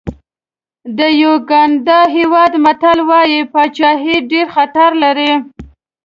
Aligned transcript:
د 0.97 0.99
یوګانډا 1.23 1.99
هېواد 2.17 2.51
متل 2.65 2.97
وایي 3.09 3.39
پاچاهي 3.53 4.15
ډېر 4.31 4.47
خطر 4.55 4.89
لري. 5.03 5.31